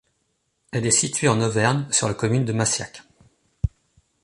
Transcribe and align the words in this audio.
Elle 0.71 0.87
est 0.87 0.89
située 0.89 1.27
en 1.27 1.39
Auvergne 1.43 1.85
sur 1.91 2.07
la 2.07 2.15
commune 2.15 2.43
de 2.43 2.53
Massiac. 2.53 3.03